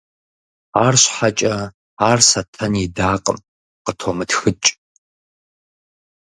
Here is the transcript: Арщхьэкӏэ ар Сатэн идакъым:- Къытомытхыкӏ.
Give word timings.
Арщхьэкӏэ 0.85 1.55
ар 2.09 2.19
Сатэн 2.29 2.73
идакъым:- 2.85 3.39
Къытомытхыкӏ. 3.83 4.67